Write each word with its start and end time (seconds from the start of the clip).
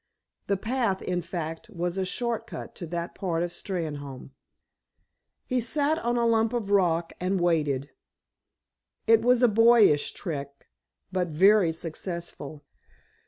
The 0.47 0.57
path, 0.57 1.03
in 1.03 1.21
fact, 1.21 1.69
was 1.69 1.95
a 1.95 2.05
short 2.05 2.47
cut 2.47 2.73
to 2.77 2.87
that 2.87 3.13
part 3.13 3.43
of 3.43 3.51
Steynholme. 3.51 4.31
He 5.45 5.61
sat 5.61 5.99
on 5.99 6.17
a 6.17 6.27
hump 6.27 6.53
of 6.53 6.71
rock, 6.71 7.13
and 7.19 7.39
waited. 7.39 7.91
It 9.05 9.21
was 9.21 9.43
a 9.43 9.47
boyish 9.47 10.13
trick, 10.13 10.67
but 11.11 11.27
very 11.27 11.71
successful. 11.71 12.63